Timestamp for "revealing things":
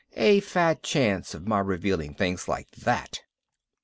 1.59-2.47